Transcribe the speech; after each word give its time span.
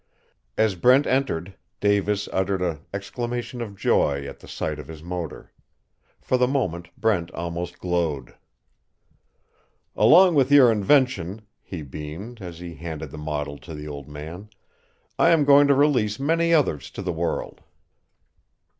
As 0.57 0.73
Brent 0.73 1.05
entered, 1.05 1.53
Davis 1.79 2.27
uttered 2.33 2.63
an 2.63 2.79
exclamation 2.91 3.61
of 3.61 3.75
joy 3.75 4.25
at 4.25 4.39
the 4.39 4.47
sight 4.47 4.79
of 4.79 4.87
his 4.87 5.03
motor. 5.03 5.51
For 6.19 6.37
the 6.39 6.47
moment 6.47 6.89
Brent 6.97 7.29
almost 7.35 7.77
glowed. 7.77 8.33
"Along 9.95 10.33
with 10.33 10.51
your 10.51 10.71
invention," 10.71 11.43
he 11.61 11.83
beamed, 11.83 12.41
as 12.41 12.57
he 12.57 12.73
handed 12.73 13.11
the 13.11 13.19
model 13.19 13.59
to 13.59 13.75
the 13.75 13.87
old 13.87 14.07
man, 14.07 14.49
"I 15.19 15.29
am 15.29 15.45
going 15.45 15.67
to 15.67 15.75
release 15.75 16.19
many 16.19 16.51
others 16.51 16.89
to 16.97 17.03
the 17.03 17.13
world." 17.13 17.61